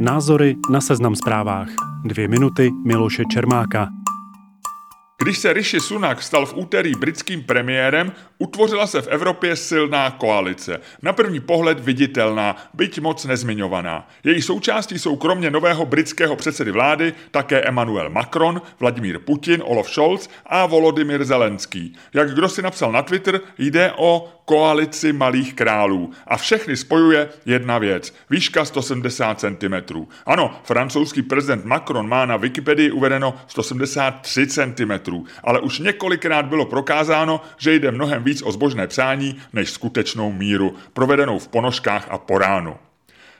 Názory 0.00 0.56
na 0.70 0.80
seznam 0.80 1.16
zprávách. 1.16 1.68
Dvě 2.04 2.28
minuty 2.28 2.70
Miloše 2.84 3.22
Čermáka. 3.32 3.88
Když 5.22 5.38
se 5.38 5.52
Rishi 5.52 5.80
Sunak 5.80 6.22
stal 6.22 6.46
v 6.46 6.56
úterý 6.56 6.92
britským 6.94 7.42
premiérem, 7.42 8.12
utvořila 8.38 8.86
se 8.86 9.02
v 9.02 9.06
Evropě 9.06 9.56
silná 9.56 10.10
koalice. 10.10 10.80
Na 11.02 11.12
první 11.12 11.40
pohled 11.40 11.80
viditelná, 11.80 12.56
byť 12.74 13.00
moc 13.00 13.24
nezmiňovaná. 13.24 14.08
Její 14.24 14.42
součástí 14.42 14.98
jsou 14.98 15.16
kromě 15.16 15.50
nového 15.50 15.86
britského 15.86 16.36
předsedy 16.36 16.70
vlády 16.70 17.12
také 17.30 17.60
Emmanuel 17.60 18.10
Macron, 18.10 18.62
Vladimír 18.80 19.18
Putin, 19.18 19.62
Olaf 19.64 19.88
Scholz 19.88 20.28
a 20.46 20.66
Volodymyr 20.66 21.24
Zelenský. 21.24 21.96
Jak 22.14 22.34
kdo 22.34 22.48
si 22.48 22.62
napsal 22.62 22.92
na 22.92 23.02
Twitter, 23.02 23.40
jde 23.58 23.92
o 23.96 24.37
koalici 24.48 25.12
malých 25.12 25.54
králů. 25.54 26.10
A 26.26 26.36
všechny 26.36 26.76
spojuje 26.76 27.28
jedna 27.46 27.78
věc. 27.78 28.14
Výška 28.30 28.64
170 28.64 29.40
cm. 29.40 29.74
Ano, 30.26 30.60
francouzský 30.64 31.22
prezident 31.22 31.64
Macron 31.64 32.08
má 32.08 32.26
na 32.26 32.36
Wikipedii 32.36 32.90
uvedeno 32.90 33.34
173 33.46 34.46
cm 34.46 34.92
ale 35.44 35.60
už 35.60 35.78
několikrát 35.78 36.46
bylo 36.46 36.66
prokázáno, 36.66 37.40
že 37.58 37.74
jde 37.74 37.90
mnohem 37.90 38.24
víc 38.24 38.42
o 38.42 38.52
zbožné 38.52 38.86
přání 38.86 39.36
než 39.52 39.70
skutečnou 39.70 40.32
míru, 40.32 40.74
provedenou 40.92 41.38
v 41.38 41.48
ponožkách 41.48 42.06
a 42.10 42.18
poránu. 42.18 42.87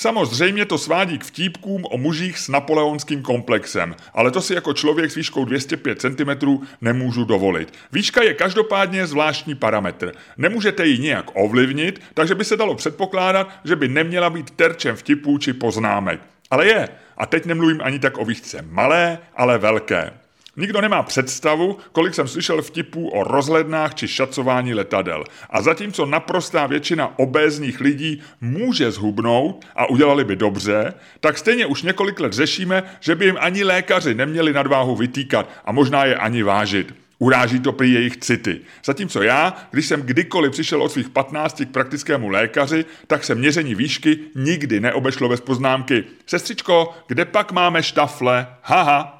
Samozřejmě 0.00 0.64
to 0.64 0.78
svádí 0.78 1.18
k 1.18 1.24
vtípkům 1.24 1.84
o 1.90 1.98
mužích 1.98 2.38
s 2.38 2.48
napoleonským 2.48 3.22
komplexem, 3.22 3.96
ale 4.14 4.30
to 4.30 4.40
si 4.40 4.54
jako 4.54 4.72
člověk 4.72 5.10
s 5.10 5.14
výškou 5.14 5.44
205 5.44 6.00
cm 6.00 6.58
nemůžu 6.80 7.24
dovolit. 7.24 7.72
Výška 7.92 8.22
je 8.22 8.34
každopádně 8.34 9.06
zvláštní 9.06 9.54
parametr. 9.54 10.12
Nemůžete 10.36 10.86
ji 10.86 10.98
nijak 10.98 11.30
ovlivnit, 11.34 12.00
takže 12.14 12.34
by 12.34 12.44
se 12.44 12.56
dalo 12.56 12.74
předpokládat, 12.74 13.50
že 13.64 13.76
by 13.76 13.88
neměla 13.88 14.30
být 14.30 14.50
terčem 14.50 14.96
vtipů 14.96 15.38
či 15.38 15.52
poznámek. 15.52 16.20
Ale 16.50 16.66
je. 16.66 16.88
A 17.16 17.26
teď 17.26 17.46
nemluvím 17.46 17.80
ani 17.82 17.98
tak 17.98 18.18
o 18.18 18.24
výšce 18.24 18.64
malé, 18.70 19.18
ale 19.36 19.58
velké. 19.58 20.12
Nikdo 20.56 20.80
nemá 20.80 21.02
představu, 21.02 21.78
kolik 21.92 22.14
jsem 22.14 22.28
slyšel 22.28 22.62
vtipů 22.62 23.08
o 23.08 23.24
rozhlednách 23.24 23.94
či 23.94 24.08
šacování 24.08 24.74
letadel. 24.74 25.24
A 25.50 25.62
zatímco 25.62 26.06
naprostá 26.06 26.66
většina 26.66 27.18
obézních 27.18 27.80
lidí 27.80 28.22
může 28.40 28.90
zhubnout 28.90 29.64
a 29.76 29.90
udělali 29.90 30.24
by 30.24 30.36
dobře, 30.36 30.94
tak 31.20 31.38
stejně 31.38 31.66
už 31.66 31.82
několik 31.82 32.20
let 32.20 32.32
řešíme, 32.32 32.82
že 33.00 33.14
by 33.14 33.24
jim 33.24 33.36
ani 33.40 33.64
lékaři 33.64 34.14
neměli 34.14 34.52
nadváhu 34.52 34.96
vytýkat 34.96 35.50
a 35.64 35.72
možná 35.72 36.04
je 36.04 36.16
ani 36.16 36.42
vážit. 36.42 36.94
Uráží 37.18 37.60
to 37.60 37.72
prý 37.72 37.92
jejich 37.92 38.16
city. 38.16 38.60
Zatímco 38.84 39.22
já, 39.22 39.56
když 39.70 39.86
jsem 39.86 40.02
kdykoliv 40.02 40.52
přišel 40.52 40.82
od 40.82 40.92
svých 40.92 41.08
15 41.08 41.62
k 41.64 41.68
praktickému 41.68 42.28
lékaři, 42.28 42.84
tak 43.06 43.24
se 43.24 43.34
měření 43.34 43.74
výšky 43.74 44.18
nikdy 44.34 44.80
neobešlo 44.80 45.28
bez 45.28 45.40
poznámky. 45.40 46.04
Sestřičko, 46.26 46.94
kde 47.06 47.24
pak 47.24 47.52
máme 47.52 47.82
štafle? 47.82 48.46
Haha, 48.62 49.19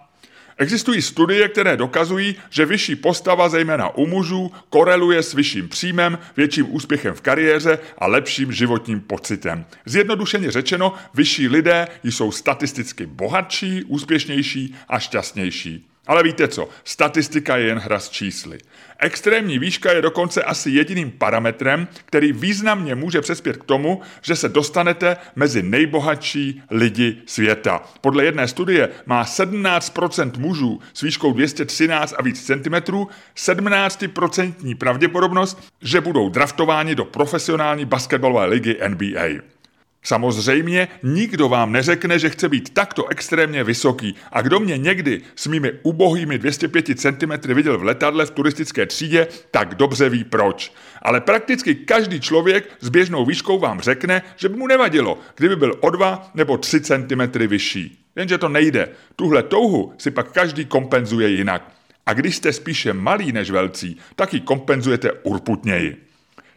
Existují 0.60 1.02
studie, 1.02 1.48
které 1.48 1.76
dokazují, 1.76 2.36
že 2.50 2.66
vyšší 2.66 2.96
postava, 2.96 3.48
zejména 3.48 3.96
u 3.96 4.06
mužů, 4.06 4.52
koreluje 4.70 5.22
s 5.22 5.34
vyšším 5.34 5.68
příjmem, 5.68 6.18
větším 6.36 6.74
úspěchem 6.74 7.14
v 7.14 7.20
kariéře 7.20 7.78
a 7.98 8.06
lepším 8.06 8.52
životním 8.52 9.00
pocitem. 9.00 9.64
Zjednodušeně 9.84 10.50
řečeno, 10.50 10.94
vyšší 11.14 11.48
lidé 11.48 11.88
jsou 12.04 12.32
statisticky 12.32 13.06
bohatší, 13.06 13.84
úspěšnější 13.84 14.74
a 14.88 14.98
šťastnější. 14.98 15.89
Ale 16.06 16.22
víte 16.22 16.48
co, 16.48 16.68
statistika 16.84 17.56
je 17.56 17.66
jen 17.66 17.78
hra 17.78 17.98
s 17.98 18.08
čísly. 18.08 18.58
Extrémní 18.98 19.58
výška 19.58 19.92
je 19.92 20.02
dokonce 20.02 20.42
asi 20.42 20.70
jediným 20.70 21.10
parametrem, 21.10 21.88
který 22.04 22.32
významně 22.32 22.94
může 22.94 23.20
přespět 23.20 23.56
k 23.56 23.64
tomu, 23.64 24.00
že 24.22 24.36
se 24.36 24.48
dostanete 24.48 25.16
mezi 25.36 25.62
nejbohatší 25.62 26.62
lidi 26.70 27.16
světa. 27.26 27.82
Podle 28.00 28.24
jedné 28.24 28.48
studie 28.48 28.88
má 29.06 29.24
17% 29.24 30.38
mužů 30.38 30.80
s 30.94 31.00
výškou 31.00 31.32
213 31.32 32.14
a 32.18 32.22
víc 32.22 32.42
centimetrů 32.42 33.08
17% 33.36 34.76
pravděpodobnost, 34.76 35.62
že 35.82 36.00
budou 36.00 36.28
draftováni 36.28 36.94
do 36.94 37.04
profesionální 37.04 37.84
basketbalové 37.84 38.46
ligy 38.46 38.78
NBA. 38.88 39.59
Samozřejmě 40.02 40.88
nikdo 41.02 41.48
vám 41.48 41.72
neřekne, 41.72 42.18
že 42.18 42.30
chce 42.30 42.48
být 42.48 42.74
takto 42.74 43.08
extrémně 43.08 43.64
vysoký 43.64 44.14
a 44.32 44.42
kdo 44.42 44.60
mě 44.60 44.78
někdy 44.78 45.22
s 45.36 45.46
mými 45.46 45.72
ubohými 45.82 46.38
205 46.38 47.00
cm 47.00 47.54
viděl 47.54 47.78
v 47.78 47.84
letadle 47.84 48.26
v 48.26 48.30
turistické 48.30 48.86
třídě, 48.86 49.26
tak 49.50 49.74
dobře 49.74 50.08
ví 50.08 50.24
proč. 50.24 50.72
Ale 51.02 51.20
prakticky 51.20 51.74
každý 51.74 52.20
člověk 52.20 52.70
s 52.80 52.88
běžnou 52.88 53.24
výškou 53.24 53.58
vám 53.58 53.80
řekne, 53.80 54.22
že 54.36 54.48
by 54.48 54.56
mu 54.56 54.66
nevadilo, 54.66 55.18
kdyby 55.36 55.56
byl 55.56 55.74
o 55.80 55.90
2 55.90 56.30
nebo 56.34 56.58
3 56.58 56.80
cm 56.80 57.38
vyšší. 57.46 58.04
Jenže 58.16 58.38
to 58.38 58.48
nejde. 58.48 58.88
Tuhle 59.16 59.42
touhu 59.42 59.92
si 59.98 60.10
pak 60.10 60.32
každý 60.32 60.64
kompenzuje 60.64 61.28
jinak. 61.28 61.72
A 62.06 62.12
když 62.12 62.36
jste 62.36 62.52
spíše 62.52 62.92
malý 62.92 63.32
než 63.32 63.50
velcí, 63.50 63.98
tak 64.16 64.34
ji 64.34 64.40
kompenzujete 64.40 65.12
urputněji. 65.12 66.09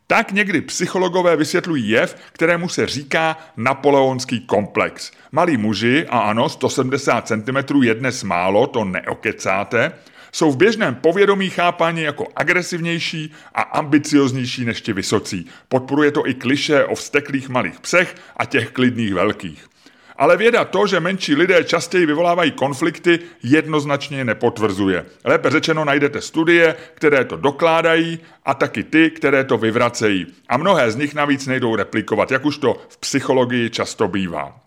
Tak 0.08 0.32
někdy 0.32 0.62
psychologové 0.62 1.36
vysvětlují 1.36 1.90
jev, 1.90 2.16
kterému 2.32 2.70
se 2.70 2.88
říká 2.88 3.38
napoleonský 3.58 4.40
komplex. 4.40 5.12
Malí 5.32 5.58
muži, 5.58 6.06
a 6.10 6.20
ano, 6.20 6.50
170 6.50 7.28
cm 7.28 7.82
je 7.84 7.96
dnes 7.96 8.24
málo, 8.24 8.68
to 8.68 8.86
neokecáte, 8.86 9.92
jsou 10.32 10.52
v 10.52 10.58
běžném 10.58 10.96
povědomí 10.96 11.50
chápáni 11.50 12.02
jako 12.02 12.28
agresivnější 12.36 13.34
a 13.56 13.62
ambicioznější 13.62 14.66
než 14.66 14.82
ti 14.82 14.94
vysocí. 14.94 15.50
Podporuje 15.68 16.12
to 16.12 16.28
i 16.28 16.34
kliše 16.34 16.86
o 16.86 16.96
vzteklých 16.96 17.50
malých 17.50 17.80
psech 17.80 18.16
a 18.38 18.46
těch 18.46 18.72
klidných 18.72 19.14
velkých. 19.14 19.73
Ale 20.18 20.38
věda 20.38 20.66
to, 20.66 20.88
že 20.88 21.00
menší 21.00 21.36
lidé 21.36 21.64
častěji 21.64 22.06
vyvolávají 22.06 22.52
konflikty, 22.52 23.20
jednoznačně 23.44 24.26
nepotvrzuje. 24.26 25.06
Lépe 25.26 25.50
řečeno 25.50 25.86
najdete 25.86 26.22
studie, 26.22 26.76
které 26.94 27.26
to 27.26 27.38
dokládají 27.38 28.20
a 28.46 28.54
taky 28.54 28.84
ty, 28.84 29.10
které 29.10 29.44
to 29.44 29.58
vyvracejí. 29.58 30.28
A 30.50 30.58
mnohé 30.58 30.92
z 30.92 30.96
nich 30.96 31.14
navíc 31.14 31.48
nejdou 31.48 31.76
replikovat, 31.76 32.32
jak 32.32 32.46
už 32.46 32.58
to 32.58 32.82
v 32.90 32.98
psychologii 32.98 33.70
často 33.70 34.08
bývá. 34.08 34.64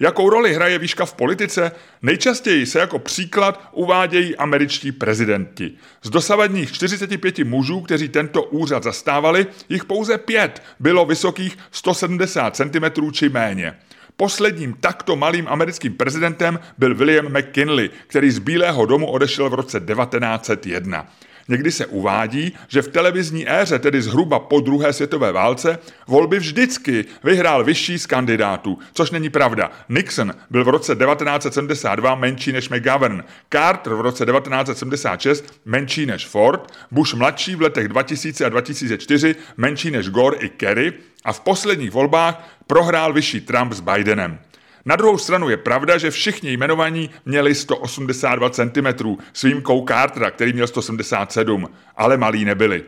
Jakou 0.00 0.30
roli 0.30 0.54
hraje 0.54 0.78
výška 0.78 1.04
v 1.04 1.14
politice? 1.14 1.72
Nejčastěji 2.02 2.66
se 2.66 2.78
jako 2.78 2.98
příklad 2.98 3.68
uvádějí 3.72 4.36
američtí 4.36 4.92
prezidenti. 4.92 5.72
Z 6.02 6.10
dosavadních 6.10 6.72
45 6.72 7.38
mužů, 7.38 7.80
kteří 7.80 8.08
tento 8.08 8.42
úřad 8.42 8.82
zastávali, 8.82 9.46
jich 9.68 9.84
pouze 9.84 10.18
pět 10.18 10.62
bylo 10.80 11.06
vysokých 11.06 11.58
170 11.70 12.56
cm 12.56 13.12
či 13.12 13.28
méně. 13.28 13.78
Posledním 14.16 14.74
takto 14.80 15.16
malým 15.16 15.48
americkým 15.48 15.94
prezidentem 15.94 16.60
byl 16.78 16.94
William 16.94 17.28
McKinley, 17.38 17.90
který 18.06 18.30
z 18.30 18.38
Bílého 18.38 18.86
domu 18.86 19.10
odešel 19.10 19.50
v 19.50 19.54
roce 19.54 19.80
1901. 19.80 21.06
Někdy 21.48 21.72
se 21.72 21.86
uvádí, 21.86 22.52
že 22.68 22.82
v 22.82 22.88
televizní 22.88 23.50
éře, 23.50 23.78
tedy 23.78 24.02
zhruba 24.02 24.38
po 24.38 24.60
druhé 24.60 24.92
světové 24.92 25.32
válce, 25.32 25.78
volby 26.06 26.38
vždycky 26.38 27.04
vyhrál 27.24 27.64
vyšší 27.64 27.98
z 27.98 28.06
kandidátů, 28.06 28.78
což 28.92 29.10
není 29.10 29.30
pravda. 29.30 29.70
Nixon 29.88 30.34
byl 30.50 30.64
v 30.64 30.68
roce 30.68 30.96
1972 30.96 32.14
menší 32.14 32.52
než 32.52 32.68
McGovern, 32.68 33.24
Carter 33.52 33.94
v 33.94 34.00
roce 34.00 34.26
1976 34.26 35.60
menší 35.64 36.06
než 36.06 36.26
Ford, 36.26 36.72
Bush 36.90 37.14
mladší 37.14 37.54
v 37.54 37.62
letech 37.62 37.88
2000 37.88 38.44
a 38.44 38.48
2004 38.48 39.34
menší 39.56 39.90
než 39.90 40.08
Gore 40.08 40.36
i 40.36 40.48
Kerry 40.48 40.92
a 41.24 41.32
v 41.32 41.40
posledních 41.40 41.90
volbách 41.90 42.48
prohrál 42.66 43.12
vyšší 43.12 43.40
Trump 43.40 43.72
s 43.72 43.80
Bidenem. 43.80 44.38
Na 44.86 44.96
druhou 44.96 45.18
stranu 45.18 45.48
je 45.48 45.56
pravda, 45.56 45.98
že 45.98 46.10
všichni 46.10 46.52
jmenovaní 46.52 47.10
měli 47.24 47.54
182 47.54 48.50
cm, 48.50 49.16
s 49.32 49.42
výjimkou 49.42 49.86
Cartera, 49.88 50.30
který 50.30 50.52
měl 50.52 50.66
177, 50.66 51.68
ale 51.96 52.16
malí 52.16 52.44
nebyli. 52.44 52.84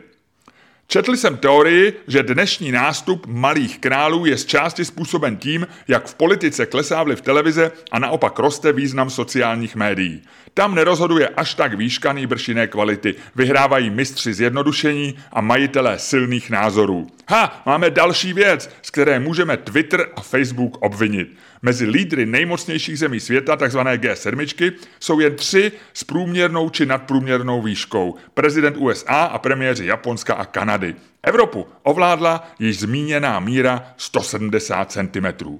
Četl 0.87 1.15
jsem 1.15 1.37
teorii, 1.37 1.93
že 2.07 2.23
dnešní 2.23 2.71
nástup 2.71 3.27
malých 3.27 3.79
králů 3.79 4.25
je 4.25 4.37
z 4.37 4.45
části 4.45 4.85
způsoben 4.85 5.37
tím, 5.37 5.67
jak 5.87 6.07
v 6.07 6.15
politice 6.15 6.65
klesá 6.65 7.03
vliv 7.03 7.21
televize 7.21 7.71
a 7.91 7.99
naopak 7.99 8.39
roste 8.39 8.73
význam 8.73 9.09
sociálních 9.09 9.75
médií. 9.75 10.21
Tam 10.53 10.75
nerozhoduje 10.75 11.27
až 11.27 11.53
tak 11.53 11.73
výška 11.73 12.15
bršiné 12.27 12.67
kvality, 12.67 13.15
vyhrávají 13.35 13.89
mistři 13.89 14.33
zjednodušení 14.33 15.15
a 15.33 15.41
majitelé 15.41 15.99
silných 15.99 16.49
názorů. 16.49 17.07
Ha, 17.31 17.61
máme 17.65 17.89
další 17.89 18.33
věc, 18.33 18.69
z 18.81 18.91
které 18.91 19.19
můžeme 19.19 19.57
Twitter 19.57 20.09
a 20.15 20.21
Facebook 20.21 20.77
obvinit. 20.81 21.37
Mezi 21.61 21.85
lídry 21.85 22.25
nejmocnějších 22.25 22.99
zemí 22.99 23.19
světa, 23.19 23.55
takzvané 23.55 23.97
G7, 23.97 24.73
jsou 24.99 25.19
jen 25.19 25.35
tři 25.35 25.71
s 25.93 26.03
průměrnou 26.03 26.69
či 26.69 26.85
nadprůměrnou 26.85 27.61
výškou. 27.61 28.15
Prezident 28.33 28.77
USA 28.77 29.23
a 29.23 29.37
premiéři 29.37 29.85
Japonska 29.85 30.33
a 30.33 30.45
Kanady. 30.45 30.95
Evropu 31.23 31.67
ovládla 31.83 32.51
již 32.59 32.79
zmíněná 32.79 33.39
míra 33.39 33.93
170 33.97 34.91
cm. 34.91 35.59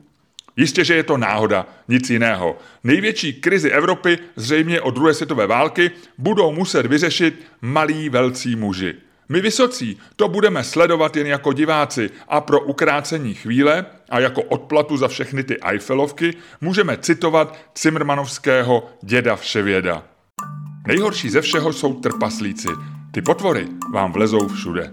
Jistě, 0.55 0.85
že 0.85 0.95
je 0.95 1.03
to 1.03 1.17
náhoda, 1.17 1.67
nic 1.87 2.09
jiného. 2.09 2.57
Největší 2.83 3.33
krizi 3.33 3.71
Evropy, 3.71 4.19
zřejmě 4.35 4.81
od 4.81 4.95
druhé 4.95 5.13
světové 5.13 5.47
války, 5.47 5.91
budou 6.17 6.51
muset 6.51 6.85
vyřešit 6.85 7.45
malí 7.61 8.09
velcí 8.09 8.55
muži. 8.55 8.95
My 9.31 9.41
vysocí 9.41 9.97
to 10.15 10.27
budeme 10.27 10.63
sledovat 10.63 11.15
jen 11.15 11.27
jako 11.27 11.53
diváci 11.53 12.09
a 12.27 12.41
pro 12.41 12.61
ukrácení 12.61 13.33
chvíle 13.33 13.85
a 14.09 14.19
jako 14.19 14.43
odplatu 14.43 14.97
za 14.97 15.07
všechny 15.07 15.43
ty 15.43 15.57
Eiffelovky 15.61 16.33
můžeme 16.61 16.97
citovat 16.97 17.57
Cimrmanovského 17.73 18.89
děda 19.01 19.35
Vševěda. 19.35 20.03
Nejhorší 20.87 21.29
ze 21.29 21.41
všeho 21.41 21.73
jsou 21.73 21.93
trpaslíci. 21.93 22.67
Ty 23.11 23.21
potvory 23.21 23.67
vám 23.93 24.11
vlezou 24.11 24.47
všude. 24.47 24.91